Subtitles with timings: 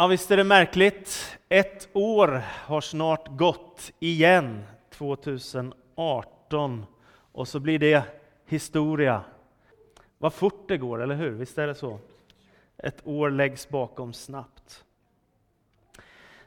[0.00, 1.38] Ja, visst är det märkligt.
[1.48, 6.86] Ett år har snart gått igen, 2018,
[7.32, 8.02] och så blir det
[8.46, 9.24] historia.
[10.18, 11.30] Vad fort det går, eller hur?
[11.30, 11.98] Visst är det så?
[12.76, 14.84] Ett år läggs bakom snabbt.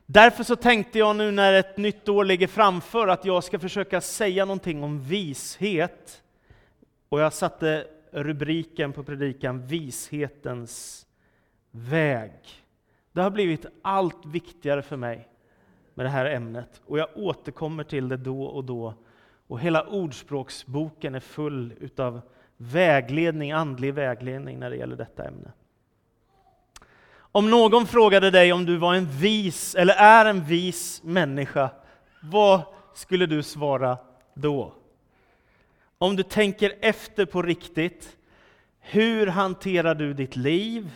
[0.05, 4.01] Därför så tänkte jag nu när ett nytt år ligger framför att jag ska försöka
[4.01, 6.23] säga någonting om vishet.
[7.09, 11.05] Och jag satte rubriken på predikan Vishetens
[11.71, 12.62] väg.
[13.13, 15.27] Det har blivit allt viktigare för mig
[15.93, 18.93] med det här ämnet och jag återkommer till det då och då.
[19.47, 22.21] Och hela Ordspråksboken är full utav
[22.57, 25.51] vägledning, andlig vägledning när det gäller detta ämne.
[27.15, 31.69] Om någon frågade dig om du var en vis eller är en vis människa,
[32.21, 32.61] vad
[32.93, 33.97] skulle du svara
[34.33, 34.73] då?
[35.97, 38.17] Om du tänker efter på riktigt,
[38.79, 40.91] hur hanterar du ditt liv?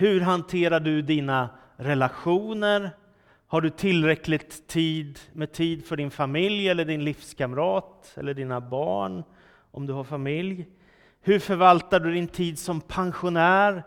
[0.00, 2.90] Hur hanterar du dina relationer?
[3.46, 9.24] Har du tillräckligt tid med tid för din familj eller din livskamrat eller dina barn,
[9.70, 10.66] om du har familj?
[11.20, 13.82] Hur förvaltar du din tid som pensionär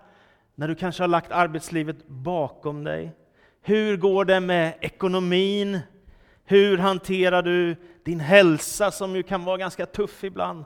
[0.56, 3.12] när du kanske har lagt arbetslivet bakom dig?
[3.62, 5.80] Hur går det med ekonomin?
[6.46, 10.66] Hur hanterar du din hälsa som ju kan vara ganska tuff ibland?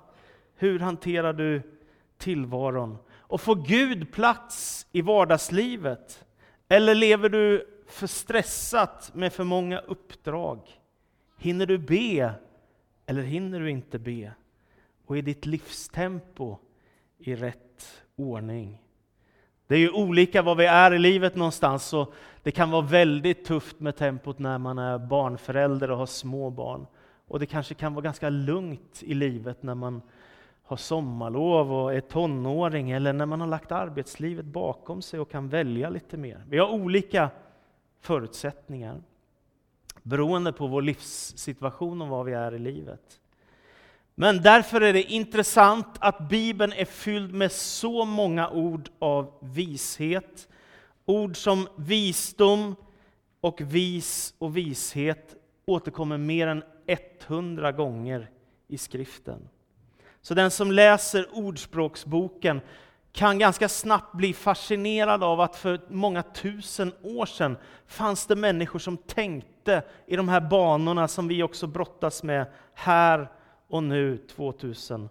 [0.56, 1.62] Hur hanterar du
[2.18, 2.98] tillvaron?
[3.28, 6.26] Och får Gud plats i vardagslivet?
[6.68, 10.60] Eller lever du för stressat med för många uppdrag?
[11.38, 12.34] Hinner du be
[13.06, 14.32] eller hinner du inte be?
[15.06, 16.58] Och är ditt livstempo
[17.18, 18.82] i rätt ordning?
[19.68, 23.46] Det är ju olika var vi är i livet någonstans, så det kan vara väldigt
[23.46, 26.88] tufft med tempot när man är barnförälder och har små barn.
[27.28, 30.02] Och det kanske kan vara ganska lugnt i livet när man
[30.66, 35.50] har sommarlov och är tonåring, eller när man har lagt arbetslivet bakom sig och kan
[35.50, 36.44] välja lite mer.
[36.50, 37.30] Vi har olika
[38.00, 39.02] förutsättningar
[40.04, 43.20] beroende på vår livssituation och var vi är i livet.
[44.16, 50.48] Men därför är det intressant att Bibeln är fylld med så många ord av vishet.
[51.06, 52.76] Ord som visdom
[53.42, 55.36] och vis och vishet
[55.66, 58.30] återkommer mer än 100 gånger
[58.68, 59.50] i skriften.
[60.26, 62.62] Så den som läser Ordspråksboken
[63.14, 68.80] kan ganska snabbt bli fascinerad av att för många tusen år sedan fanns det människor
[68.80, 73.32] som tänkte i de här banorna som vi också brottas med här
[73.68, 75.10] och nu 2018.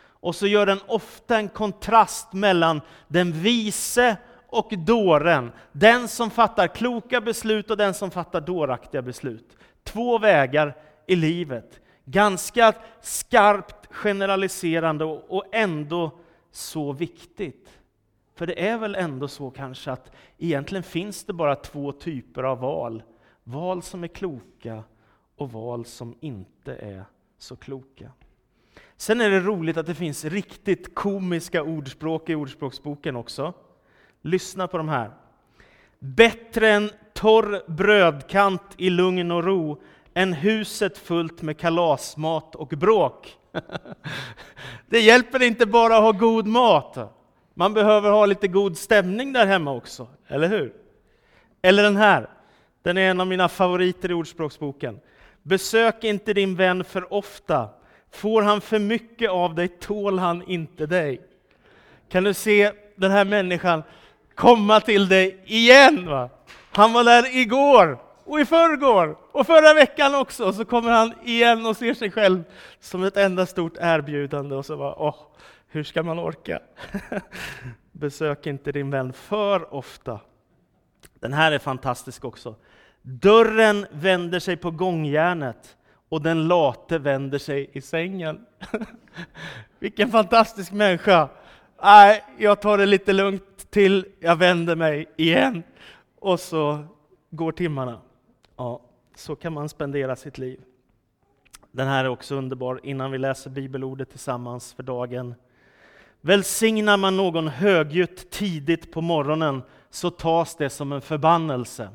[0.00, 5.52] Och så gör den ofta en kontrast mellan den vise och dåren.
[5.72, 9.56] Den som fattar kloka beslut och den som fattar dåraktiga beslut.
[9.84, 10.76] Två vägar
[11.06, 11.80] i livet.
[12.10, 16.18] Ganska skarpt generaliserande och ändå
[16.50, 17.78] så viktigt.
[18.34, 22.58] För det är väl ändå så kanske att egentligen finns det bara två typer av
[22.58, 23.02] val.
[23.44, 24.82] Val som är kloka
[25.36, 27.04] och val som inte är
[27.38, 28.10] så kloka.
[28.96, 33.52] Sen är det roligt att det finns riktigt komiska ordspråk i Ordspråksboken också.
[34.22, 35.10] Lyssna på de här.
[35.98, 39.82] Bättre än torr brödkant i lugn och ro
[40.18, 43.36] än huset fullt med kalasmat och bråk.
[44.86, 47.14] Det hjälper inte bara att ha god mat.
[47.54, 50.72] Man behöver ha lite god stämning där hemma också, eller hur?
[51.62, 52.28] Eller den här,
[52.82, 55.00] den är en av mina favoriter i Ordspråksboken.
[55.42, 57.68] Besök inte din vän för ofta.
[58.12, 61.20] Får han för mycket av dig tål han inte dig.
[62.08, 63.82] Kan du se den här människan
[64.34, 66.06] komma till dig igen?
[66.06, 66.30] Va?
[66.70, 70.52] Han var där igår och i förrgår och förra veckan också.
[70.52, 72.44] Så kommer han igen och ser sig själv
[72.80, 75.16] som ett enda stort erbjudande och så bara, åh,
[75.68, 76.60] hur ska man orka?
[77.92, 80.20] Besök inte din vän för ofta.
[81.20, 82.54] Den här är fantastisk också.
[83.02, 85.76] Dörren vänder sig på gångjärnet
[86.08, 88.46] och den late vänder sig i sängen.
[89.78, 91.28] Vilken fantastisk människa!
[91.82, 95.62] Nej, jag tar det lite lugnt till jag vänder mig igen.
[96.20, 96.84] Och så
[97.30, 98.00] går timmarna.
[98.58, 98.80] Ja,
[99.14, 100.60] så kan man spendera sitt liv.
[101.72, 105.34] Den här är också underbar innan vi läser bibelordet tillsammans för dagen.
[106.20, 111.88] Välsignar man någon högljutt tidigt på morgonen så tas det som en förbannelse.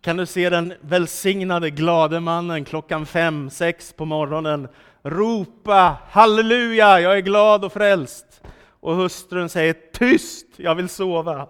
[0.00, 4.68] Kan du se den välsignade glade mannen klockan fem, sex på morgonen
[5.02, 8.42] ropa halleluja, jag är glad och frälst.
[8.80, 11.48] Och hustrun säger tyst, jag vill sova.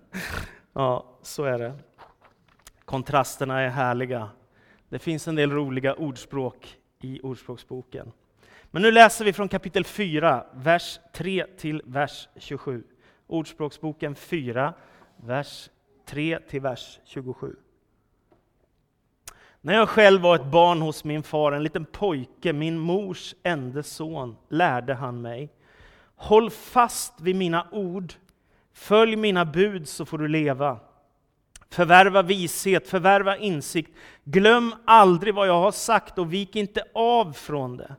[0.72, 1.74] ja, så är det.
[2.90, 4.28] Kontrasterna är härliga.
[4.88, 8.12] Det finns en del roliga ordspråk i Ordspråksboken.
[8.70, 12.84] Men nu läser vi från kapitel 4, vers 3 till vers 27.
[13.26, 14.74] Ordspråksboken 4,
[15.16, 15.70] vers
[16.04, 17.56] 3 till vers 27.
[19.60, 23.82] När jag själv var ett barn hos min far, en liten pojke, min mors enda
[23.82, 25.52] son, lärde han mig.
[26.16, 28.12] Håll fast vid mina ord,
[28.72, 30.80] följ mina bud så får du leva.
[31.72, 33.90] Förvärva vishet, förvärva insikt.
[34.24, 37.96] Glöm aldrig vad jag har sagt och vik inte av från det.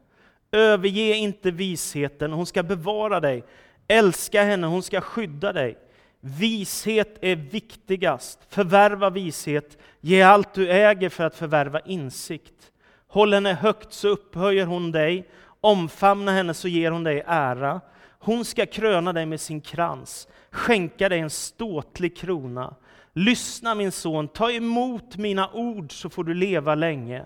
[0.52, 3.44] Överge inte visheten, hon ska bevara dig.
[3.88, 5.78] Älska henne, hon ska skydda dig.
[6.20, 8.40] Vishet är viktigast.
[8.50, 9.78] Förvärva vishet.
[10.02, 12.72] Ge allt du äger för att förvärva insikt.
[13.08, 15.30] Håll henne högt så upphöjer hon dig.
[15.62, 17.82] Omfamna henne så ger hon dig ära.
[18.20, 22.76] Hon ska kröna dig med sin krans, skänka dig en ståtlig krona.
[23.14, 27.26] Lyssna min son, ta emot mina ord så får du leva länge.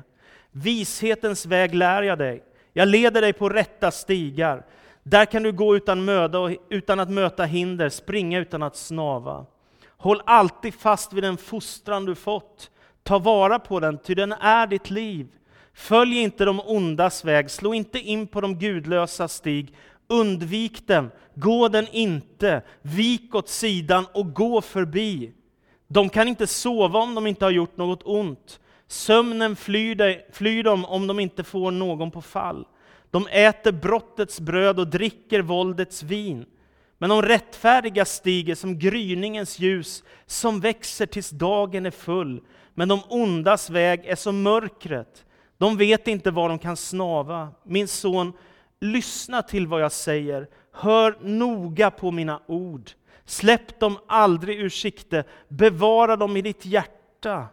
[0.52, 2.44] Vishetens väg lär jag dig.
[2.74, 4.66] Jag leder dig på rätta stigar.
[5.04, 9.46] Där kan du gå utan möda och utan att möta hinder, springa utan att snava.
[9.88, 12.72] Håll alltid fast vid den fostran du fått.
[13.04, 15.28] Ta vara på den, ty den är ditt liv.
[15.74, 19.76] Följ inte de ondas väg, slå inte in på de gudlösa stig.
[20.08, 25.34] Undvik den, gå den inte, vik åt sidan och gå förbi.
[25.88, 28.60] De kan inte sova om de inte har gjort något ont.
[28.88, 32.66] Sömnen flyr, dig, flyr dem om de inte får någon på fall.
[33.12, 36.46] De äter brottets bröd och dricker våldets vin.
[36.98, 42.42] Men de rättfärdiga stiger som gryningens ljus, som växer tills dagen är full.
[42.74, 45.26] Men de ondas väg är som mörkret.
[45.58, 47.50] De vet inte var de kan snava.
[47.64, 48.34] Min son,
[48.80, 50.48] lyssna till vad jag säger.
[50.72, 52.92] Hör noga på mina ord.
[53.25, 55.24] Släpp dem aldrig ur sikte.
[55.48, 57.48] Bevara dem i ditt hjärta.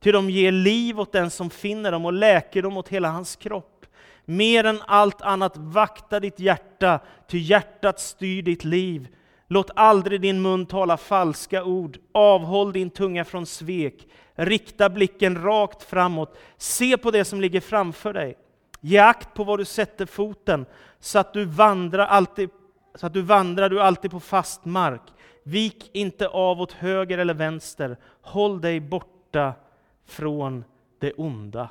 [0.00, 3.86] Ty de ger liv åt den som finner dem och läkedom åt hela hans kropp.
[4.24, 9.08] Mer än allt annat, vakta ditt hjärta, ty hjärtat styr ditt liv.
[9.48, 14.06] Låt aldrig din mun tala falska ord, avhåll din tunga från svek.
[14.34, 18.36] Rikta blicken rakt framåt, se på det som ligger framför dig.
[18.80, 20.66] Ge akt på var du sätter foten,
[21.00, 22.50] så att du vandrar alltid,
[22.94, 25.02] så att du vandrar du alltid på fast mark.
[25.48, 29.54] Vik inte av åt höger eller vänster, håll dig borta
[30.06, 30.64] från
[30.98, 31.68] det onda.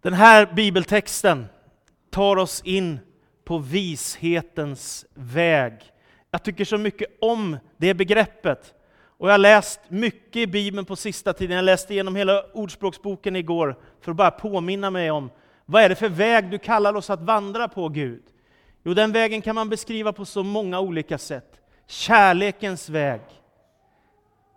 [0.00, 1.46] Den här bibeltexten
[2.10, 3.00] tar oss in
[3.44, 5.72] på vishetens väg.
[6.30, 8.74] Jag tycker så mycket om det begreppet.
[9.04, 11.56] Och jag har läst mycket i Bibeln på sista tiden.
[11.56, 15.30] Jag läste igenom hela Ordspråksboken igår för att bara påminna mig om
[15.64, 18.22] vad är det för väg du kallar oss att vandra på, Gud?
[18.82, 21.61] Jo, den vägen kan man beskriva på så många olika sätt.
[21.92, 23.20] Kärlekens väg,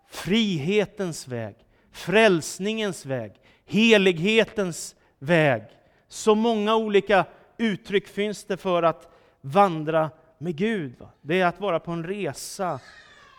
[0.08, 1.56] frihetens väg,
[1.92, 3.34] frälsningens väg,
[3.66, 5.64] helighetens väg.
[6.08, 7.26] Så många olika
[7.58, 9.10] uttryck finns det för att
[9.42, 10.96] vandra med Gud.
[11.22, 12.80] Det är att vara på en resa.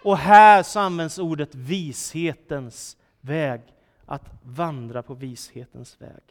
[0.05, 3.61] Och här så används ordet vishetens väg.
[4.07, 6.23] Att vandra på vishetens väg.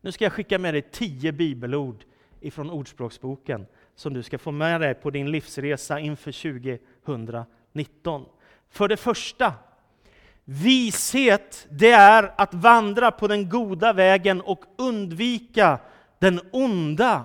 [0.00, 2.04] Nu ska jag skicka med dig tio bibelord
[2.40, 3.66] ifrån Ordspråksboken
[3.98, 8.24] som du ska få med dig på din livsresa inför 2019.
[8.70, 9.52] För det första,
[10.44, 15.78] Vishet, det är att vandra på den goda vägen och undvika
[16.18, 17.24] den onda.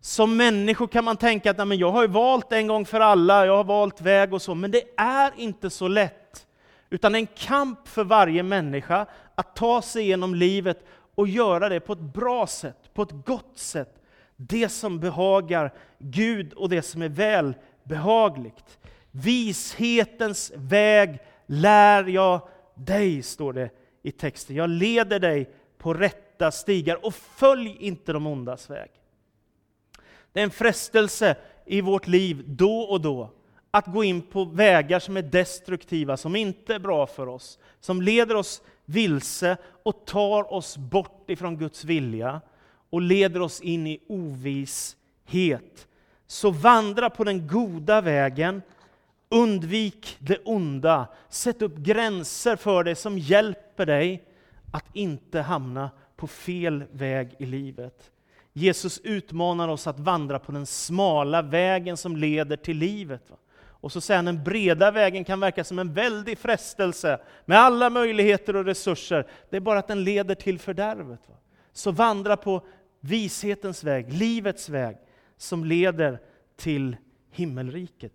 [0.00, 3.56] Som människor kan man tänka att men jag har valt en gång för alla, jag
[3.56, 6.46] har valt väg och så, men det är inte så lätt.
[6.90, 10.84] Utan en kamp för varje människa att ta sig igenom livet
[11.14, 13.97] och göra det på ett bra sätt, på ett gott sätt.
[14.40, 18.78] Det som behagar Gud och det som är välbehagligt.
[19.10, 23.70] Vishetens väg lär jag dig, står det
[24.02, 24.56] i texten.
[24.56, 28.90] Jag leder dig på rätta stigar och följ inte de ondas väg.
[30.32, 33.30] Det är en frestelse i vårt liv då och då
[33.70, 38.02] att gå in på vägar som är destruktiva, som inte är bra för oss, som
[38.02, 42.40] leder oss vilse och tar oss bort ifrån Guds vilja
[42.90, 45.88] och leder oss in i ovishet.
[46.26, 48.62] Så vandra på den goda vägen
[49.30, 51.06] Undvik det onda.
[51.28, 54.22] Sätt upp gränser för dig som hjälper dig
[54.72, 58.10] att inte hamna på fel väg i livet.
[58.52, 63.32] Jesus utmanar oss att vandra på den smala vägen som leder till livet.
[63.80, 67.90] Och så säger han den breda vägen kan verka som en väldig frestelse med alla
[67.90, 69.26] möjligheter och resurser.
[69.50, 71.20] Det är bara att den leder till fördärvet.
[71.78, 72.62] Så vandra på
[73.00, 74.96] vishetens väg, livets väg,
[75.36, 76.20] som leder
[76.56, 76.96] till
[77.30, 78.12] himmelriket.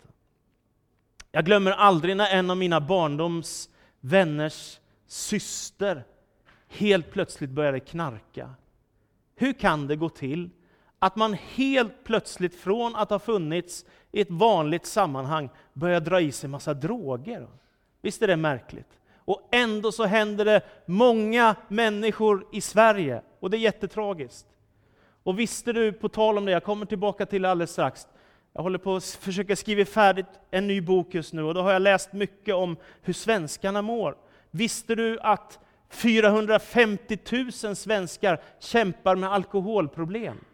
[1.30, 6.04] Jag glömmer aldrig när en av mina barndoms vänners syster
[6.68, 8.54] helt plötsligt började knarka.
[9.34, 10.50] Hur kan det gå till
[10.98, 16.32] att man helt plötsligt från att ha funnits i ett vanligt sammanhang börjar dra i
[16.32, 17.48] sig massa droger.
[18.00, 18.98] Visst är det märkligt?
[19.24, 24.46] Och ändå så händer det många människor i Sverige, och det är jättetragiskt.
[25.22, 28.06] Och visste du, på tal om det, jag kommer tillbaka till det alldeles strax,
[28.52, 31.72] jag håller på att försöka skriva färdigt en ny bok just nu, och då har
[31.72, 34.16] jag läst mycket om hur svenskarna mår.
[34.50, 35.58] Visste du att
[35.90, 37.18] 450
[37.64, 40.44] 000 svenskar kämpar med alkoholproblem?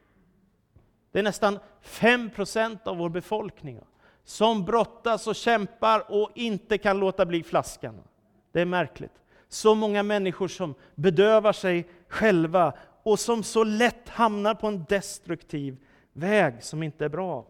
[1.12, 3.80] Det är nästan 5 procent av vår befolkning
[4.24, 8.02] som brottas och kämpar och inte kan låta bli flaskan.
[8.52, 9.12] Det är märkligt.
[9.48, 15.76] Så många människor som bedövar sig själva och som så lätt hamnar på en destruktiv
[16.12, 17.46] väg som inte är bra.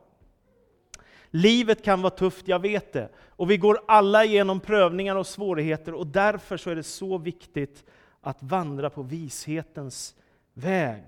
[1.31, 3.09] Livet kan vara tufft, jag vet det.
[3.29, 7.85] Och vi går alla igenom prövningar och svårigheter och därför så är det så viktigt
[8.21, 10.15] att vandra på vishetens
[10.55, 11.05] väg.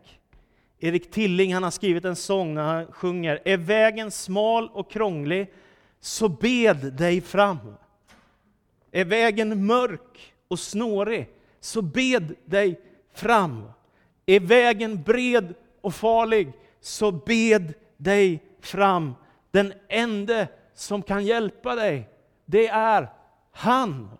[0.78, 5.52] Erik Tilling han har skrivit en sång när han sjunger Är vägen smal och krånglig,
[6.00, 7.58] så bed dig fram.
[8.92, 11.28] Är vägen mörk och snårig,
[11.60, 12.80] så bed dig
[13.12, 13.72] fram.
[14.26, 19.14] Är vägen bred och farlig, så bed dig fram.
[19.50, 22.08] Den enda som kan hjälpa dig,
[22.44, 23.08] det är
[23.52, 24.10] han.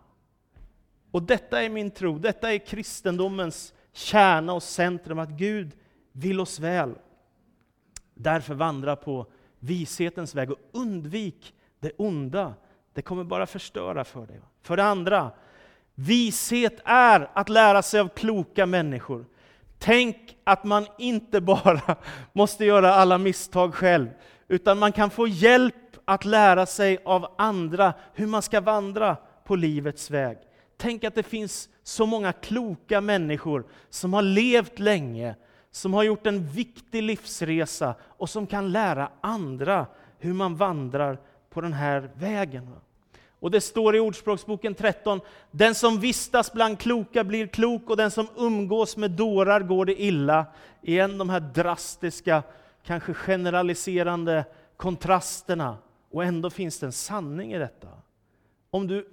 [1.11, 5.73] Och detta är min tro, detta är kristendomens kärna och centrum, att Gud
[6.13, 6.95] vill oss väl.
[8.15, 9.27] Därför vandra på
[9.59, 12.55] vishetens väg och undvik det onda.
[12.93, 14.41] Det kommer bara förstöra för dig.
[14.63, 15.31] För det andra,
[15.95, 19.25] vishet är att lära sig av kloka människor.
[19.79, 21.97] Tänk att man inte bara
[22.33, 24.09] måste göra alla misstag själv,
[24.49, 29.57] utan man kan få hjälp att lära sig av andra hur man ska vandra på
[29.57, 30.39] livets väg.
[30.77, 35.35] Tänk att det finns så många kloka människor som har levt länge,
[35.71, 39.87] som har gjort en viktig livsresa och som kan lära andra
[40.19, 41.19] hur man vandrar
[41.51, 42.71] på den här vägen.
[43.43, 45.21] Och det står i Ordspråksboken 13,
[45.51, 50.03] den som vistas bland kloka blir klok och den som umgås med dårar går det
[50.03, 50.47] illa.
[50.83, 52.43] Igen de här drastiska,
[52.85, 54.45] kanske generaliserande
[54.77, 55.77] kontrasterna.
[56.11, 57.89] Och ändå finns det en sanning i detta.
[58.71, 59.09] Om du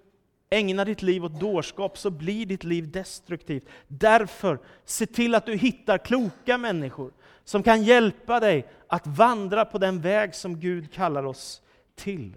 [0.50, 3.66] ägnar ditt liv åt dårskap så blir ditt liv destruktivt.
[3.88, 7.12] Därför, se till att du hittar kloka människor
[7.44, 11.62] som kan hjälpa dig att vandra på den väg som Gud kallar oss
[11.96, 12.34] till.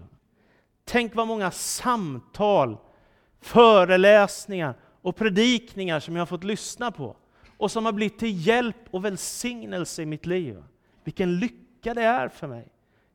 [0.85, 2.77] Tänk vad många samtal,
[3.41, 7.15] föreläsningar och predikningar som jag har fått lyssna på
[7.57, 10.63] och som har blivit till hjälp och välsignelse i mitt liv.
[11.03, 12.67] Vilken lycka det är för mig.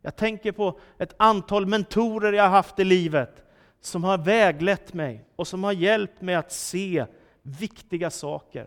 [0.03, 3.45] Jag tänker på ett antal mentorer jag har haft i livet
[3.81, 7.07] som har väglett mig och som har hjälpt mig att se
[7.43, 8.67] viktiga saker.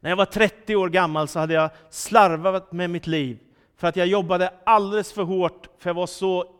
[0.00, 3.38] När jag var 30 år gammal så hade jag slarvat med mitt liv
[3.76, 6.57] för att jag jobbade alldeles för hårt, för jag var så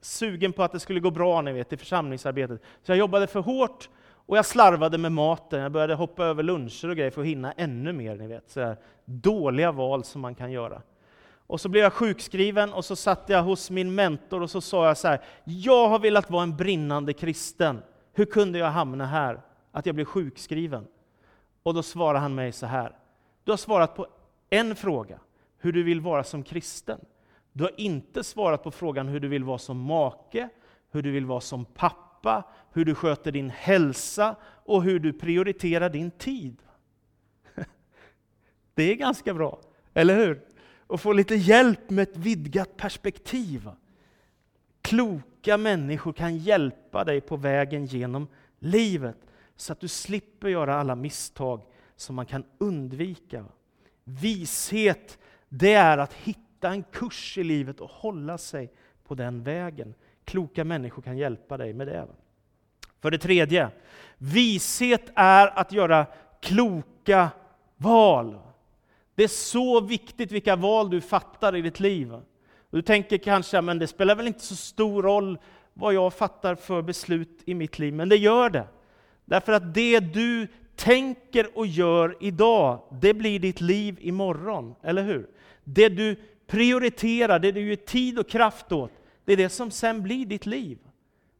[0.00, 2.60] sugen på att det skulle gå bra ni vet, i församlingsarbetet.
[2.82, 3.88] Så jag jobbade för hårt
[4.26, 5.60] och jag slarvade med maten.
[5.60, 8.16] Jag började hoppa över luncher och grejer för att hinna ännu mer.
[8.16, 8.50] Ni vet.
[8.50, 10.82] Så dåliga val som man kan göra.
[11.46, 14.86] Och så blev jag sjukskriven och så satt jag hos min mentor och så sa
[14.86, 17.82] jag så här, jag har velat vara en brinnande kristen.
[18.12, 19.40] Hur kunde jag hamna här?
[19.72, 20.86] Att jag blev sjukskriven.
[21.62, 22.96] Och då svarade han mig så här,
[23.44, 24.06] du har svarat på
[24.50, 25.18] en fråga,
[25.58, 27.00] hur du vill vara som kristen.
[27.60, 30.48] Du har inte svarat på frågan hur du vill vara som make,
[30.90, 35.90] hur du vill vara som pappa, hur du sköter din hälsa och hur du prioriterar
[35.90, 36.62] din tid.
[38.74, 39.60] Det är ganska bra,
[39.94, 40.40] eller hur?
[40.86, 43.70] Att få lite hjälp med ett vidgat perspektiv.
[44.82, 49.16] Kloka människor kan hjälpa dig på vägen genom livet
[49.56, 51.62] så att du slipper göra alla misstag
[51.96, 53.44] som man kan undvika.
[54.04, 58.70] Vishet, det är att hitta hitta en kurs i livet och hålla sig
[59.04, 59.94] på den vägen.
[60.24, 62.06] Kloka människor kan hjälpa dig med det.
[63.00, 63.70] För det tredje,
[64.18, 66.06] vishet är att göra
[66.40, 67.30] kloka
[67.76, 68.38] val.
[69.14, 72.12] Det är så viktigt vilka val du fattar i ditt liv.
[72.70, 75.38] Du tänker kanske, men det spelar väl inte så stor roll
[75.74, 78.66] vad jag fattar för beslut i mitt liv, men det gör det.
[79.24, 85.26] Därför att det du tänker och gör idag, det blir ditt liv imorgon, eller hur?
[85.64, 86.16] Det du
[86.50, 88.92] prioritera det du ger tid och kraft åt,
[89.24, 90.78] det är det som sen blir ditt liv.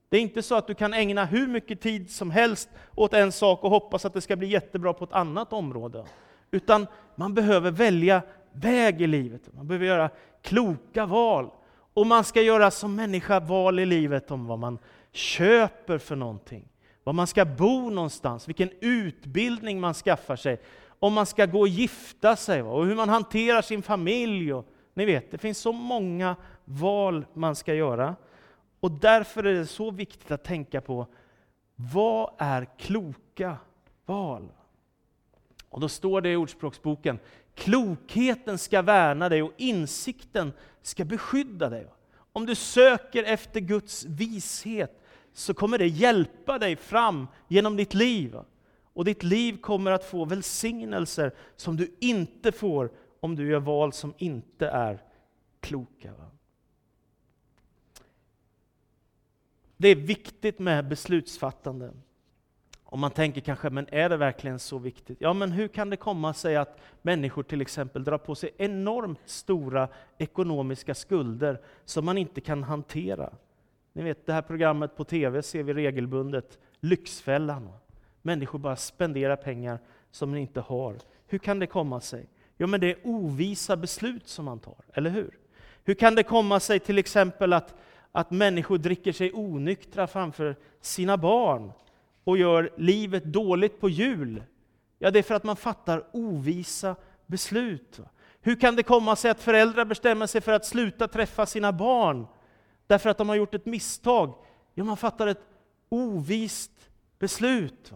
[0.08, 3.32] Det är inte så att du kan ägna hur mycket tid som helst åt en
[3.32, 6.04] sak och hoppas att det ska bli jättebra på ett annat område.
[6.50, 9.42] Utan man behöver välja väg i livet.
[9.52, 10.10] Man behöver göra
[10.42, 11.50] kloka val.
[11.94, 14.78] Och man ska göra som människa val i livet om vad man
[15.12, 16.68] köper för någonting.
[17.04, 20.60] Var man ska bo någonstans, vilken utbildning man skaffar sig.
[20.98, 24.52] om man ska gå och gifta sig och hur man hanterar sin familj.
[24.52, 24.66] Och,
[25.00, 28.16] ni vet, det finns så många val man ska göra.
[28.80, 31.06] Och därför är det så viktigt att tänka på
[31.74, 33.56] vad är kloka
[34.06, 34.48] val?
[35.68, 37.18] Och då står det i Ordspråksboken,
[37.54, 40.52] klokheten ska värna dig och insikten
[40.82, 41.86] ska beskydda dig.
[42.32, 45.02] Om du söker efter Guds vishet
[45.32, 48.36] så kommer det hjälpa dig fram genom ditt liv.
[48.92, 53.92] Och ditt liv kommer att få välsignelser som du inte får om du gör val
[53.92, 55.02] som inte är
[55.60, 56.12] kloka.
[59.76, 61.92] Det är viktigt med beslutsfattande.
[62.84, 65.18] Om man tänker kanske, men är det verkligen så viktigt?
[65.20, 69.20] Ja, men hur kan det komma sig att människor till exempel drar på sig enormt
[69.24, 73.32] stora ekonomiska skulder som man inte kan hantera?
[73.92, 77.72] Ni vet, det här programmet på TV ser vi regelbundet, Lyxfällan.
[78.22, 79.78] Människor bara spenderar pengar
[80.10, 80.96] som de inte har.
[81.26, 82.26] Hur kan det komma sig?
[82.60, 85.38] Jo, men det är ovisa beslut som man tar, eller hur?
[85.84, 87.74] Hur kan det komma sig till exempel att,
[88.12, 91.72] att människor dricker sig onyktra framför sina barn
[92.24, 94.42] och gör livet dåligt på jul?
[94.98, 98.00] Ja, det är för att man fattar ovisa beslut.
[98.40, 102.26] Hur kan det komma sig att föräldrar bestämmer sig för att sluta träffa sina barn
[102.86, 104.34] därför att de har gjort ett misstag?
[104.74, 105.44] Ja, man fattar ett
[105.88, 107.92] ovist beslut.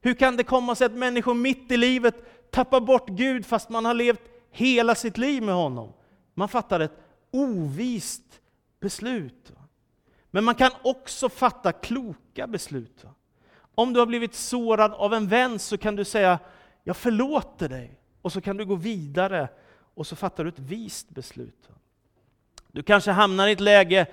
[0.00, 2.14] Hur kan det komma sig att människor mitt i livet
[2.50, 5.92] tappar bort Gud fast man har levt hela sitt liv med honom?
[6.34, 6.98] Man fattar ett
[7.30, 8.40] ovist
[8.80, 9.52] beslut.
[10.30, 13.04] Men man kan också fatta kloka beslut.
[13.74, 16.38] Om du har blivit sårad av en vän så kan du säga
[16.84, 18.00] jag förlåter dig.
[18.22, 19.48] Och så kan du gå vidare
[19.94, 21.68] och så fattar du ett vist beslut.
[22.72, 24.06] Du kanske hamnar i ett läge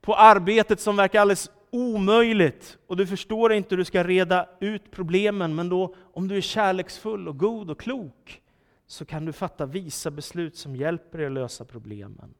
[0.00, 4.90] på arbetet som verkar alldeles omöjligt och du förstår inte hur du ska reda ut
[4.90, 8.42] problemen, men då om du är kärleksfull och god och klok
[8.86, 12.34] så kan du fatta visa beslut som hjälper dig att lösa problemen.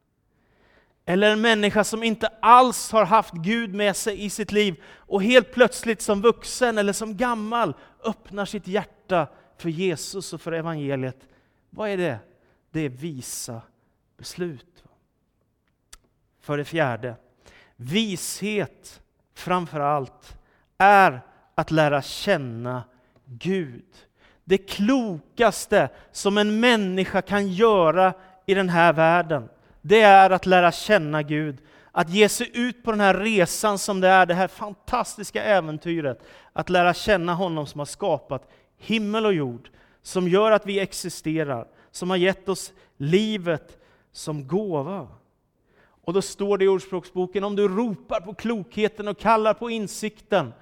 [1.05, 5.23] Eller en människa som inte alls har haft Gud med sig i sitt liv och
[5.23, 7.73] helt plötsligt som vuxen eller som gammal
[8.03, 11.27] öppnar sitt hjärta för Jesus och för evangeliet.
[11.69, 12.19] Vad är det?
[12.71, 13.61] Det är visa
[14.17, 14.83] beslut.
[16.39, 17.15] För det fjärde,
[17.75, 19.02] vishet
[19.33, 20.37] framför allt
[20.77, 21.21] är
[21.55, 22.83] att lära känna
[23.25, 23.85] Gud.
[24.43, 28.13] Det klokaste som en människa kan göra
[28.45, 29.49] i den här världen,
[29.81, 31.57] det är att lära känna Gud.
[31.91, 36.23] Att ge sig ut på den här resan som det är, det här fantastiska äventyret.
[36.53, 39.69] Att lära känna honom som har skapat himmel och jord,
[40.01, 43.77] som gör att vi existerar, som har gett oss livet
[44.11, 45.07] som gåva.
[46.03, 50.53] Och då står det i Ordspråksboken, om du ropar på klokheten och kallar på insikten,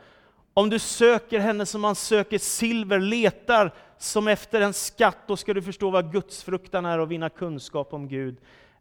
[0.54, 5.54] om du söker henne som man söker silver, letar som efter en skatt, då ska
[5.54, 8.38] du förstå vad gudsfruktan är och vinna kunskap om Gud.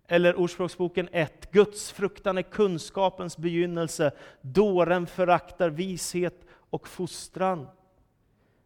[0.06, 7.66] Eller Ordspråksboken 1, gudsfruktan är kunskapens begynnelse, dåren föraktar vishet och fostran.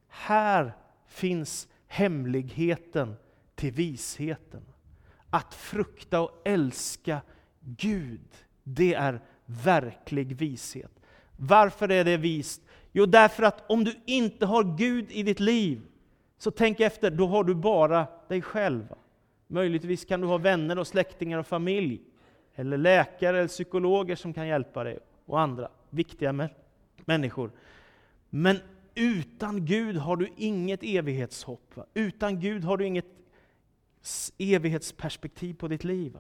[0.09, 0.73] Här
[1.07, 3.17] finns hemligheten
[3.55, 4.63] till visheten.
[5.31, 7.21] Att frukta och älska
[7.65, 8.29] Gud,
[8.63, 11.01] det är verklig vishet.
[11.37, 12.63] Varför är det vist?
[12.93, 15.81] Jo, därför att om du inte har Gud i ditt liv,
[16.39, 18.95] så tänk efter, då har du bara dig själv.
[19.47, 22.01] Möjligtvis kan du ha vänner och släktingar och familj,
[22.55, 26.49] eller läkare eller psykologer som kan hjälpa dig, och andra viktiga
[27.05, 27.51] människor.
[28.31, 28.59] Men
[28.95, 31.75] utan Gud har du inget evighetshopp.
[31.95, 33.07] Utan Gud har du inget
[34.39, 36.19] evighetsperspektiv på ditt liv.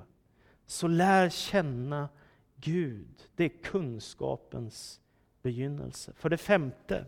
[0.66, 2.08] Så lär känna
[2.56, 3.28] Gud.
[3.36, 5.00] Det är kunskapens
[5.42, 6.12] begynnelse.
[6.16, 7.04] För det femte,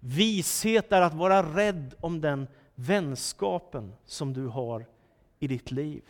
[0.00, 4.86] vishet är att vara rädd om den vänskapen som du har
[5.38, 6.02] i ditt liv.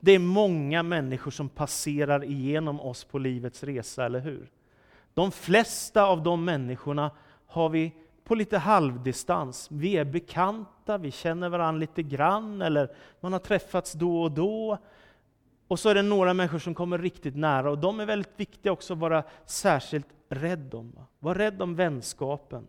[0.00, 4.50] Det är många människor som passerar igenom oss på livets resa, eller hur?
[5.14, 7.10] De flesta av de människorna
[7.46, 7.92] har vi
[8.24, 9.68] på lite halvdistans.
[9.70, 14.78] Vi är bekanta, vi känner varandra lite grann, eller man har träffats då och då.
[15.68, 18.72] Och så är det några människor som kommer riktigt nära, och de är väldigt viktiga
[18.72, 20.98] också att vara särskilt rädd om.
[21.18, 22.66] Var rädd om vänskapen.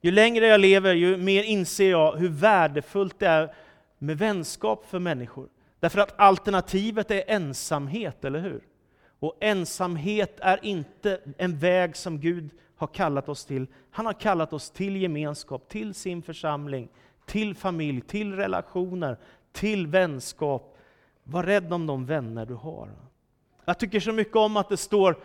[0.00, 3.54] Ju längre jag lever, ju mer inser jag hur värdefullt det är
[3.98, 5.48] med vänskap för människor.
[5.80, 8.60] Därför att alternativet är ensamhet, eller hur?
[9.18, 13.66] Och ensamhet är inte en väg som Gud har kallat oss till.
[13.90, 16.88] Han har kallat oss till gemenskap, till sin församling,
[17.26, 19.18] till familj, till relationer,
[19.52, 20.71] till vänskap.
[21.24, 22.90] Var rädd om de vänner du har.
[23.64, 25.16] Jag tycker så mycket om att det står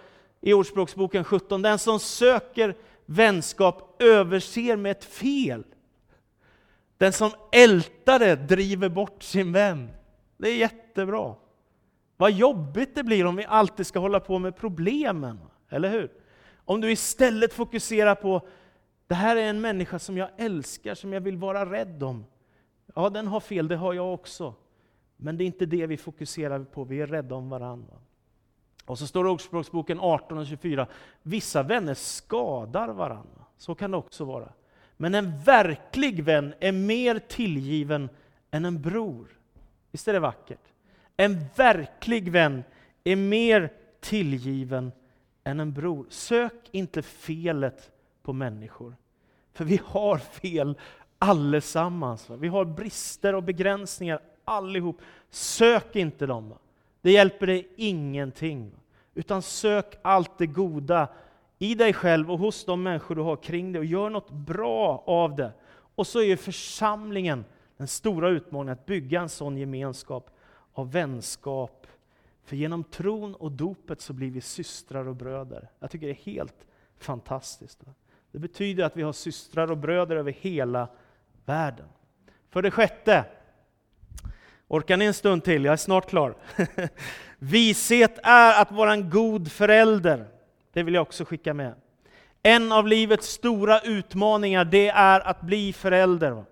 [0.42, 5.64] i Ordspråksboken 17, den som söker vänskap överser med ett fel.
[6.98, 9.90] Den som ältar det driver bort sin vän.
[10.38, 11.36] Det är jättebra.
[12.18, 16.12] Vad jobbigt det blir om vi alltid ska hålla på med problemen, eller hur?
[16.66, 18.48] Om du istället fokuserar på,
[19.08, 22.26] det här är en människa som jag älskar, som jag vill vara rädd om.
[22.96, 24.54] Ja, den har fel, det har jag också.
[25.18, 27.94] Men det är inte det vi fokuserar på, vi är rädda om varandra.
[28.86, 30.88] Och så står det i Ordspråksboken 18 och 24,
[31.22, 33.46] vissa vänner skadar varandra.
[33.58, 34.54] Så kan det också vara.
[34.98, 38.10] Men en verklig vän är mer tillgiven
[38.52, 39.28] än en bror.
[39.92, 40.74] Visst är det vackert?
[41.18, 42.64] En verklig vän
[43.04, 44.92] är mer tillgiven
[45.44, 46.06] än en bror.
[46.10, 47.92] Sök inte felet
[48.24, 48.96] på människor.
[49.54, 50.80] För vi har fel
[51.20, 52.30] allesammans.
[52.30, 55.02] Vi har brister och begränsningar allihop.
[55.30, 56.54] Sök inte dem.
[57.02, 58.72] Det hjälper dig ingenting.
[59.14, 61.08] Utan sök allt det goda
[61.60, 65.04] i dig själv och hos de människor du har kring dig och gör något bra
[65.06, 65.52] av det.
[65.96, 67.46] Och så är församlingen
[67.78, 70.30] den stora utmaningen att bygga en sån gemenskap
[70.74, 71.88] av vänskap.
[72.44, 75.70] För genom tron och dopet så blir vi systrar och bröder.
[75.80, 77.84] Jag tycker det är helt fantastiskt.
[78.32, 80.88] Det betyder att vi har systrar och bröder över hela
[81.46, 81.88] världen.
[82.50, 83.26] För det sjätte,
[84.68, 85.66] orkar ni en stund till?
[85.66, 86.36] Jag är snart klar.
[87.40, 90.26] Vishet är att vara en god förälder.
[90.74, 91.74] Det vill jag också skicka med.
[92.44, 96.44] En av livets stora utmaningar, det är att bli förälder.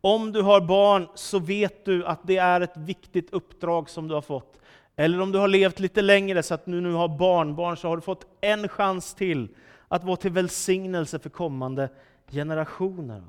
[0.00, 4.14] Om du har barn så vet du att det är ett viktigt uppdrag som du
[4.14, 4.60] har fått.
[4.96, 7.96] Eller om du har levt lite längre så att du nu har barnbarn, så har
[7.96, 9.48] du fått en chans till
[9.88, 11.88] att vara till välsignelse för kommande
[12.30, 13.22] generationer.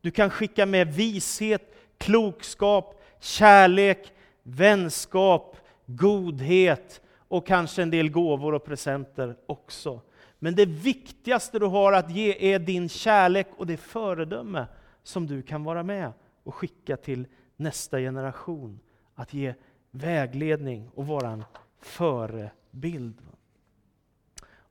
[0.00, 5.56] Du kan skicka med vishet, klokskap, kärlek, vänskap,
[5.86, 10.00] godhet och kanske en del gåvor och presenter också.
[10.38, 14.66] Men det viktigaste du har att ge är din kärlek och det föredöme
[15.02, 18.80] som du kan vara med och skicka till nästa generation.
[19.14, 19.54] Att ge
[19.90, 21.44] vägledning och vara en
[21.80, 23.18] förebild.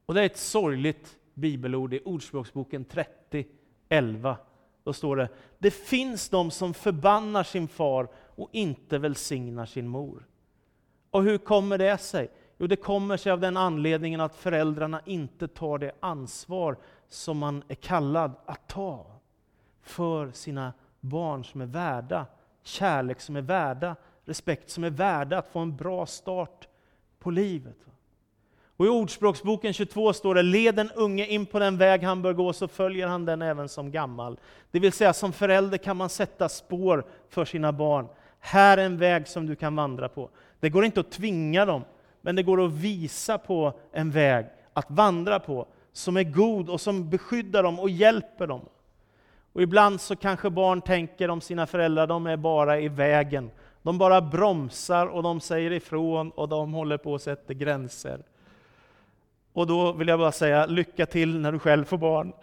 [0.05, 3.45] Och det är ett sorgligt bibelord i Ordspråksboken 30,
[3.89, 4.37] 11.
[4.83, 10.27] Då står det, det finns de som förbannar sin far och inte välsignar sin mor.
[11.11, 12.29] Och hur kommer det sig?
[12.57, 16.77] Jo, det kommer sig av den anledningen att föräldrarna inte tar det ansvar
[17.09, 19.05] som man är kallad att ta
[19.81, 22.25] för sina barn som är värda
[22.63, 26.67] kärlek, som är värda respekt, som är värda att få en bra start
[27.19, 27.77] på livet.
[28.77, 32.33] Och I Ordspråksboken 22 står det, led den unge in på den väg han bör
[32.33, 34.39] gå, så följer han den även som gammal.
[34.71, 38.07] Det vill säga, som förälder kan man sätta spår för sina barn.
[38.45, 40.29] Här är en väg som du kan vandra på.
[40.59, 41.83] Det går inte att tvinga dem,
[42.21, 46.81] men det går att visa på en väg att vandra på, som är god och
[46.81, 48.61] som beskyddar dem och hjälper dem.
[49.53, 53.51] Och ibland så kanske barn tänker om sina föräldrar, de är bara i vägen.
[53.81, 58.19] De bara bromsar och de säger ifrån och de håller på att sätta gränser.
[59.53, 62.33] Och då vill jag bara säga, lycka till när du själv får barn.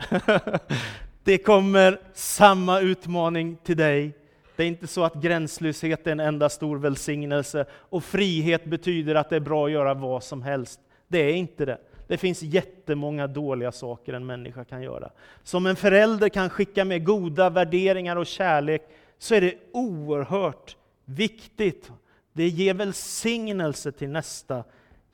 [1.24, 4.19] Det kommer samma utmaning till dig.
[4.60, 9.30] Det är inte så att gränslöshet är en enda stor välsignelse och frihet betyder att
[9.30, 10.80] det är bra att göra vad som helst.
[11.08, 11.78] Det är inte det.
[12.06, 15.10] Det finns jättemånga dåliga saker en människa kan göra.
[15.42, 18.82] Som en förälder kan skicka med goda värderingar och kärlek,
[19.18, 21.90] så är det oerhört viktigt.
[22.32, 24.64] Det ger välsignelse till nästa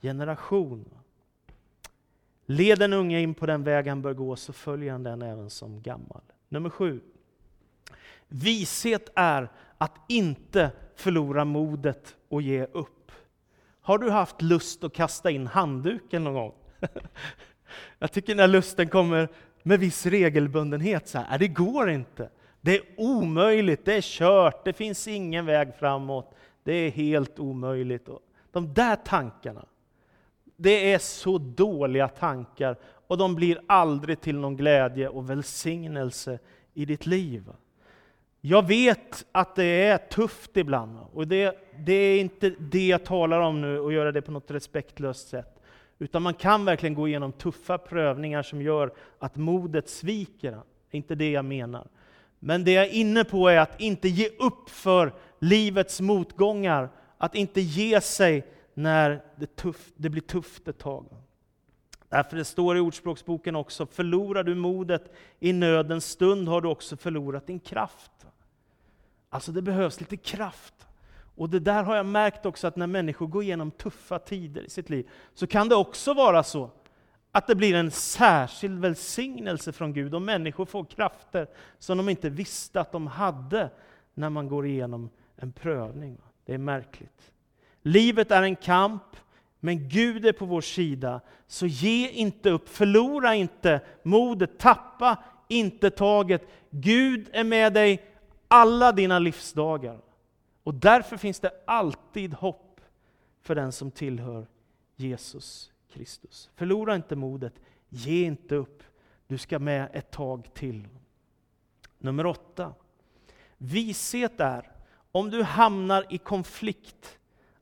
[0.01, 0.85] generation.
[2.45, 5.49] Led den unge in på den väg han bör gå, så följer han den även
[5.49, 6.21] som gammal.
[6.49, 6.99] Nummer sju.
[8.27, 13.11] Vishet är att inte förlora modet och ge upp.
[13.81, 16.53] Har du haft lust att kasta in handduken någon gång?
[17.99, 19.29] Jag tycker när lusten kommer
[19.63, 22.29] med viss regelbundenhet, så här, äh, det går inte.
[22.61, 26.35] Det är omöjligt, det är kört, det finns ingen väg framåt.
[26.63, 28.09] Det är helt omöjligt.
[28.51, 29.65] De där tankarna,
[30.55, 36.39] det är så dåliga tankar och de blir aldrig till någon glädje och välsignelse
[36.73, 37.49] i ditt liv.
[38.41, 43.39] Jag vet att det är tufft ibland, och det, det är inte det jag talar
[43.39, 45.61] om nu, och göra det på något respektlöst sätt.
[45.99, 50.51] Utan man kan verkligen gå igenom tuffa prövningar som gör att modet sviker.
[50.51, 50.57] Det
[50.91, 51.87] är inte det jag menar.
[52.39, 57.35] Men det jag är inne på är att inte ge upp för livets motgångar, att
[57.35, 61.05] inte ge sig när det, tuff, det blir tufft ett tag.
[62.09, 66.97] Därför det står i Ordspråksboken också, förlorar du modet i nödens stund har du också
[66.97, 68.26] förlorat din kraft.
[69.29, 70.73] Alltså det behövs lite kraft.
[71.35, 74.69] Och det där har jag märkt också att när människor går igenom tuffa tider i
[74.69, 76.71] sitt liv, så kan det också vara så
[77.31, 81.47] att det blir en särskild välsignelse från Gud och människor får krafter
[81.79, 83.69] som de inte visste att de hade
[84.13, 86.17] när man går igenom en prövning.
[86.45, 87.31] Det är märkligt.
[87.81, 89.03] Livet är en kamp,
[89.59, 91.21] men Gud är på vår sida.
[91.47, 96.47] Så ge inte upp, förlora inte modet, tappa inte taget.
[96.69, 98.16] Gud är med dig
[98.47, 100.01] alla dina livsdagar.
[100.63, 102.81] Och därför finns det alltid hopp
[103.41, 104.47] för den som tillhör
[104.95, 106.49] Jesus Kristus.
[106.55, 107.53] Förlora inte modet,
[107.89, 108.83] ge inte upp.
[109.27, 110.87] Du ska med ett tag till.
[111.97, 112.73] Nummer åtta.
[113.57, 114.71] Vishet är,
[115.11, 117.19] om du hamnar i konflikt,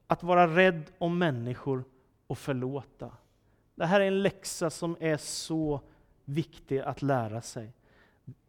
[0.08, 1.84] att vara rädd om människor
[2.28, 3.12] och förlåta.
[3.76, 5.82] Det här är en läxa som är så
[6.26, 7.74] viktig att lära sig.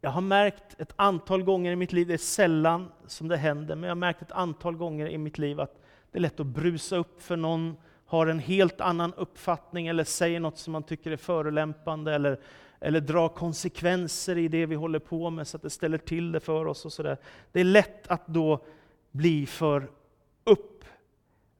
[0.01, 3.75] Jag har märkt ett antal gånger i mitt liv, det är sällan som det händer,
[3.75, 6.47] men jag har märkt ett antal gånger i mitt liv att det är lätt att
[6.47, 11.11] brusa upp för någon, har en helt annan uppfattning eller säger något som man tycker
[11.11, 12.41] är förolämpande eller,
[12.81, 16.41] eller drar konsekvenser i det vi håller på med så att det ställer till det
[16.41, 16.85] för oss.
[16.85, 17.17] och så där.
[17.53, 18.65] Det är lätt att då
[19.11, 19.91] bli för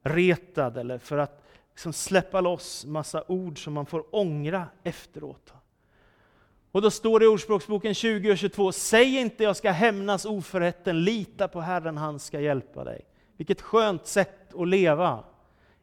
[0.03, 5.53] uppretad eller för att liksom släppa loss massa ord som man får ångra efteråt.
[6.71, 11.03] Och då står det i Ordspråksboken 20 och 22, säg inte jag ska hämnas oförrätten,
[11.03, 13.01] lita på Herren, han ska hjälpa dig.
[13.37, 15.23] Vilket skönt sätt att leva.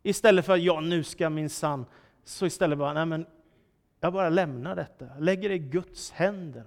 [0.03, 1.87] Istället för, ja nu ska min sann,
[2.25, 3.27] så istället bara, nej men
[4.01, 6.65] jag bara lämnar detta, jag lägger det i Guds händer.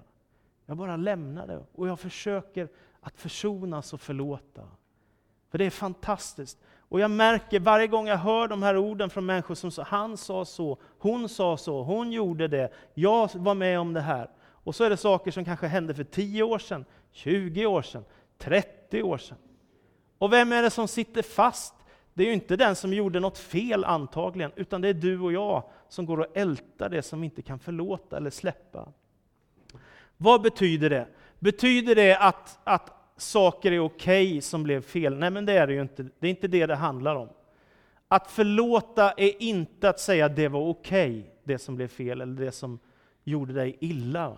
[0.66, 4.62] Jag bara lämnar det och jag försöker att försonas och förlåta.
[5.50, 6.58] För det är fantastiskt.
[6.90, 10.18] Och jag märker varje gång jag hör de här orden från människor som sa, han
[10.18, 14.30] sa så, hon sa så, hon gjorde det, jag var med om det här.
[14.64, 18.06] Och så är det saker som kanske hände för 10 år sedan, 20 år sedan,
[18.38, 19.38] 30 år sedan.
[20.18, 21.74] Och vem är det som sitter fast?
[22.14, 25.34] Det är ju inte den som gjorde något fel antagligen, utan det är du och
[25.34, 28.88] jag som går och ältar det som vi inte kan förlåta eller släppa.
[30.18, 31.08] Vad betyder det?
[31.40, 35.18] Betyder det att, att saker är okej okay som blev fel.
[35.18, 36.04] Nej, men det är det ju inte.
[36.20, 37.30] Det är inte det det handlar om.
[38.08, 42.22] Att förlåta är inte att säga att det var okej, okay, det som blev fel,
[42.22, 42.80] eller det som
[43.24, 44.36] gjorde dig illa.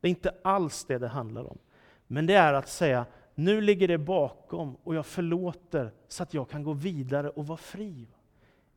[0.00, 1.58] Det är inte alls det det handlar om.
[2.06, 6.50] Men det är att säga, nu ligger det bakom och jag förlåter så att jag
[6.50, 8.06] kan gå vidare och vara fri.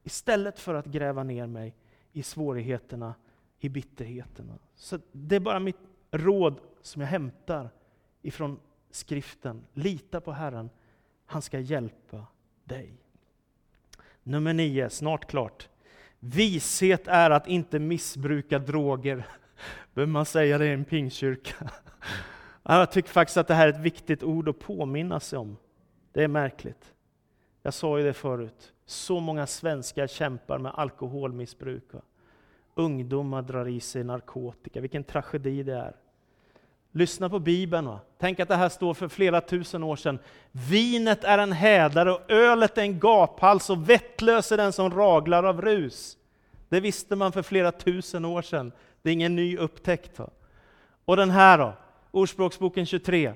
[0.03, 1.75] Istället för att gräva ner mig
[2.11, 3.13] i svårigheterna,
[3.59, 4.53] i bitterheterna.
[4.75, 5.79] Så det är bara mitt
[6.11, 7.69] råd som jag hämtar
[8.21, 8.59] ifrån
[8.95, 9.65] skriften.
[9.73, 10.69] Lita på Herren,
[11.25, 12.25] han ska hjälpa
[12.63, 12.93] dig.
[14.23, 15.69] Nummer nio, snart klart.
[16.19, 19.27] Vishet är att inte missbruka droger.
[19.93, 21.71] Behöver man säga det i en pingkyrka?
[22.63, 25.58] Jag tycker faktiskt att det här är ett viktigt ord att påminna sig om.
[26.12, 26.93] Det är märkligt.
[27.62, 28.73] Jag sa ju det förut.
[28.86, 31.84] Så många svenskar kämpar med alkoholmissbruk.
[32.75, 34.82] Ungdomar drar i sig narkotika.
[34.82, 35.95] Vilken tragedi det är.
[36.91, 37.88] Lyssna på Bibeln.
[37.88, 37.99] Va?
[38.19, 40.19] Tänk att det här står för flera tusen år sedan.
[40.51, 45.43] Vinet är en hädare och ölet är en gaphals och vettlös är den som raglar
[45.43, 46.17] av rus.
[46.69, 48.71] Det visste man för flera tusen år sedan.
[49.01, 50.19] Det är ingen ny upptäckt.
[50.19, 50.30] Va?
[51.06, 51.73] Och den här då?
[52.12, 53.34] Ordspråksboken 23.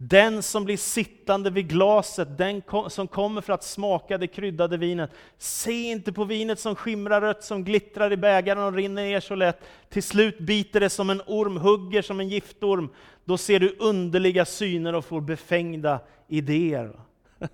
[0.00, 5.10] Den som blir sittande vid glaset, den som kommer för att smaka det kryddade vinet.
[5.38, 9.34] Se inte på vinet som skimrar rött, som glittrar i bägaren och rinner ner så
[9.34, 9.60] lätt.
[9.88, 12.88] Till slut biter det som en orm, hugger som en giftorm.
[13.24, 17.00] Då ser du underliga syner och får befängda idéer.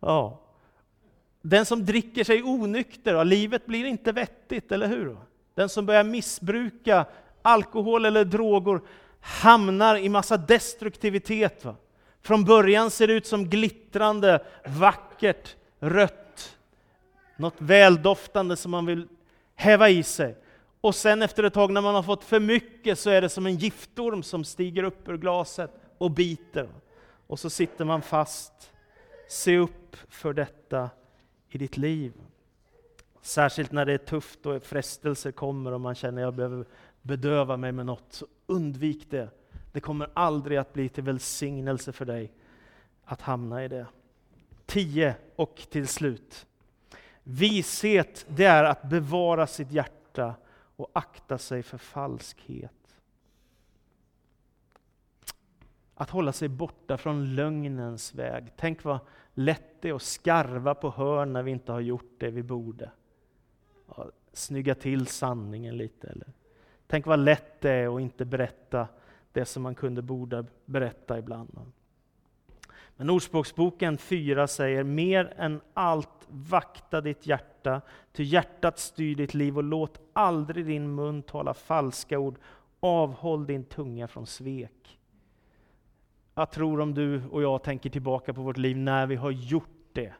[0.00, 0.40] ja.
[1.42, 5.16] Den som dricker sig onykter, livet blir inte vettigt, eller hur?
[5.54, 7.06] Den som börjar missbruka
[7.42, 8.80] alkohol eller droger,
[9.24, 11.64] hamnar i massa destruktivitet.
[11.64, 11.76] Va?
[12.22, 16.56] Från början ser det ut som glittrande, vackert, rött.
[17.36, 19.08] Något väldoftande som man vill
[19.54, 20.36] häva i sig.
[20.80, 23.46] Och sen efter ett tag när man har fått för mycket så är det som
[23.46, 26.68] en giftorm som stiger upp ur glaset och biter.
[27.26, 28.52] Och så sitter man fast.
[29.28, 30.90] Se upp för detta
[31.48, 32.12] i ditt liv.
[33.22, 36.64] Särskilt när det är tufft och frestelser kommer och man känner att jag behöver
[37.02, 39.30] bedöva mig med något, undvik det.
[39.72, 42.32] Det kommer aldrig att bli till välsignelse för dig
[43.04, 43.86] att hamna i det.
[44.66, 46.46] 10 och till slut.
[47.22, 50.34] Vishet, det är att bevara sitt hjärta
[50.76, 52.96] och akta sig för falskhet.
[55.94, 58.52] Att hålla sig borta från lögnens väg.
[58.56, 58.98] Tänk vad
[59.34, 62.90] lätt det är att skarva på hörn när vi inte har gjort det vi borde.
[63.96, 66.08] Ja, snygga till sanningen lite.
[66.08, 66.32] Eller
[66.86, 68.88] Tänk vad lätt det är att inte berätta
[69.32, 71.72] det som man kunde borde berätta ibland.
[72.96, 77.80] Men Ordspråksboken 4 säger mer än allt vakta ditt hjärta,
[78.12, 82.38] ty hjärtat styr ditt liv och låt aldrig din mun tala falska ord.
[82.80, 84.98] Avhåll din tunga från svek.
[86.34, 89.88] Jag tror om du och jag tänker tillbaka på vårt liv när vi har gjort
[89.92, 90.12] det,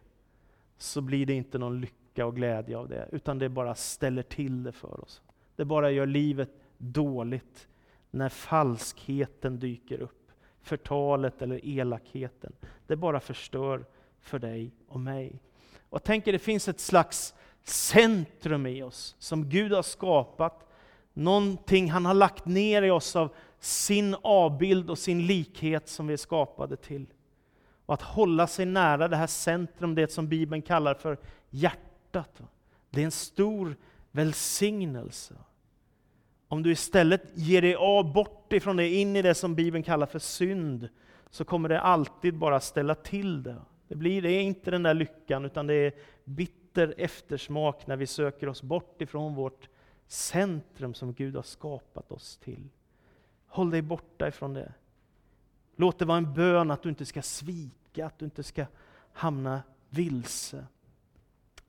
[0.79, 4.63] så blir det inte någon lycka och glädje av det, utan det bara ställer till
[4.63, 5.23] det för oss.
[5.57, 7.69] Det bara gör livet dåligt
[8.11, 10.31] när falskheten dyker upp.
[10.63, 12.53] Förtalet eller elakheten.
[12.87, 13.85] Det bara förstör
[14.21, 15.41] för dig och mig.
[15.89, 20.71] Och jag tänker det finns ett slags centrum i oss som Gud har skapat.
[21.13, 26.13] Någonting han har lagt ner i oss av sin avbild och sin likhet som vi
[26.13, 27.07] är skapade till.
[27.87, 31.19] Och att hålla sig nära det här centrum, det som Bibeln kallar för
[31.51, 32.43] hjärtat.
[32.91, 33.77] Det är en stor
[34.15, 35.35] välsignelse.
[36.49, 40.07] Om du istället ger dig av bort ifrån det, in i det som Bibeln kallar
[40.07, 40.89] för synd,
[41.31, 43.57] så kommer det alltid bara ställa till det.
[43.89, 45.93] Det, blir, det är inte den där lyckan, utan det är
[46.25, 49.69] bitter eftersmak när vi söker oss bort ifrån vårt
[50.07, 52.69] centrum som Gud har skapat oss till.
[53.47, 54.73] Håll dig borta ifrån det.
[55.77, 58.67] Låt det vara en bön att du inte ska svika, att du inte ska
[59.13, 60.67] hamna vilse.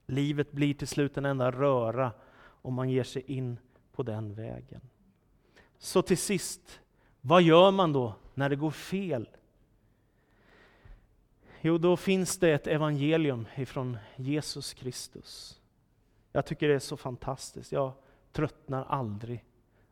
[0.06, 2.12] Livet blir till slut en enda röra
[2.66, 3.58] om man ger sig in
[3.92, 4.82] på den vägen.
[5.78, 6.80] Så till sist,
[7.22, 9.28] vad gör man då när det går fel?
[11.62, 15.60] Jo, då finns det ett evangelium ifrån Jesus Kristus.
[16.32, 17.72] Jag tycker det är så fantastiskt.
[17.72, 17.92] Jag
[18.32, 19.44] tröttnar aldrig.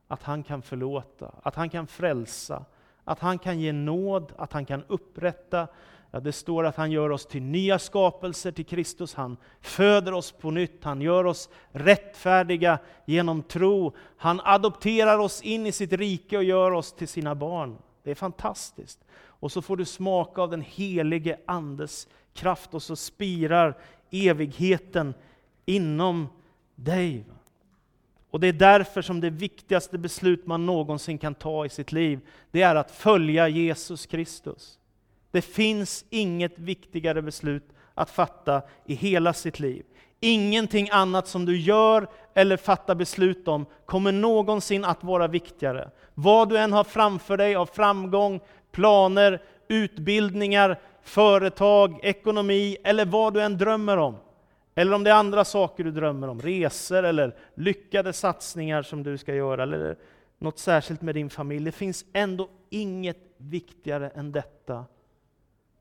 [0.08, 2.66] Att han kan förlåta, att han kan frälsa,
[3.04, 5.68] att han kan ge nåd, att han kan upprätta,
[6.16, 9.14] Ja, det står att han gör oss till nya skapelser till Kristus.
[9.14, 13.94] Han föder oss på nytt, han gör oss rättfärdiga genom tro.
[14.18, 17.78] Han adopterar oss in i sitt rike och gör oss till sina barn.
[18.04, 19.00] Det är fantastiskt.
[19.16, 23.78] Och så får du smaka av den helige Andes kraft och så spirar
[24.12, 25.14] evigheten
[25.66, 26.28] inom
[26.76, 27.26] dig.
[28.30, 32.20] Och Det är därför som det viktigaste beslut man någonsin kan ta i sitt liv,
[32.52, 34.80] det är att följa Jesus Kristus.
[35.34, 39.86] Det finns inget viktigare beslut att fatta i hela sitt liv.
[40.20, 45.90] Ingenting annat som du gör eller fattar beslut om kommer någonsin att vara viktigare.
[46.14, 48.40] Vad du än har framför dig av framgång,
[48.72, 54.16] planer, utbildningar, företag, ekonomi eller vad du än drömmer om.
[54.76, 59.18] Eller om det är andra saker du drömmer om, resor eller lyckade satsningar som du
[59.18, 59.98] ska göra, eller
[60.40, 61.66] något särskilt med din familj.
[61.66, 64.86] Det finns ändå inget viktigare än detta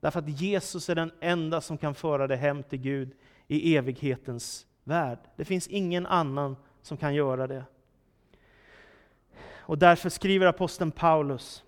[0.02, 3.12] Därför att Jesus är den enda som kan föra dig hem till Gud
[3.48, 5.18] i evighetens värld.
[5.36, 7.64] Det finns ingen annan som kan göra det.
[9.50, 11.64] Och därför skriver aposteln Paulus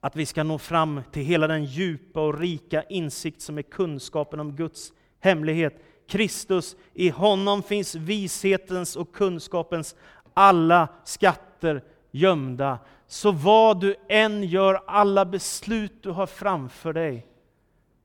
[0.00, 4.40] att vi ska nå fram till hela den djupa och rika insikt som är kunskapen
[4.40, 5.84] om Guds hemlighet.
[6.08, 9.96] Kristus, i honom finns vishetens och kunskapens
[10.34, 12.78] alla skatter gömda.
[13.06, 17.26] Så vad du än gör, alla beslut du har framför dig,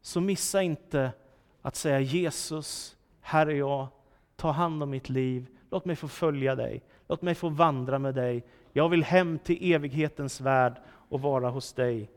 [0.10, 1.12] så missa inte
[1.62, 3.88] att säga Jesus, här är jag,
[4.36, 8.16] ta hand om mitt liv, låt mig få följa dig, låt mig få vandra med
[8.16, 8.46] dig.
[8.74, 12.10] Jag vill hem till evighetens värld och vara hos dig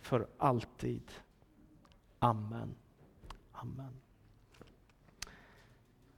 [0.00, 1.10] för alltid.
[2.18, 2.74] Amen.
[3.52, 4.00] Amen.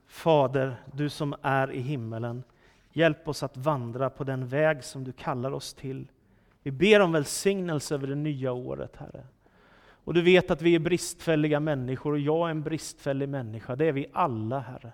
[0.07, 2.43] Fader, du som är i himmelen,
[2.93, 6.11] hjälp oss att vandra på den väg som du kallar oss till.
[6.63, 9.23] Vi ber om välsignelse över det nya året, Herre.
[10.03, 13.75] Och du vet att vi är bristfälliga människor och jag är en bristfällig människa.
[13.75, 14.91] Det är vi alla, Herre.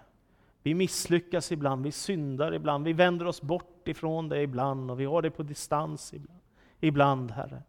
[0.63, 5.05] Vi misslyckas ibland, vi syndar ibland, vi vänder oss bort ifrån det ibland och vi
[5.05, 6.39] har det på distans ibland,
[6.79, 7.63] ibland Herre.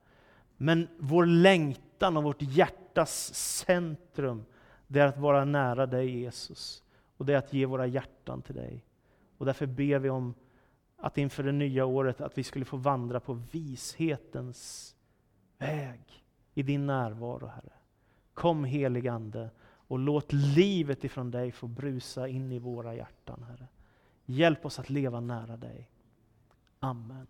[0.57, 4.45] Men vår längtan och vårt hjärtas centrum,
[4.87, 6.83] det är att vara nära dig Jesus.
[7.17, 8.85] Och det är att ge våra hjärtan till dig.
[9.39, 10.35] Och därför ber vi om
[10.97, 14.95] att inför det nya året att vi skulle få vandra på vishetens
[15.59, 16.26] väg
[16.57, 17.73] i din närvaro, Herre.
[18.35, 19.51] Kom helig Ande
[19.89, 23.67] och låt livet ifrån dig få brusa in i våra hjärtan, Herre.
[24.27, 25.89] Hjälp oss att leva nära dig.
[26.81, 27.27] Amen.